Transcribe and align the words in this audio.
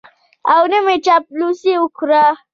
او 0.53 0.61
نه 0.71 0.79
مې 0.85 0.95
چاپلوسي 1.05 1.73
وکړه. 1.79 2.25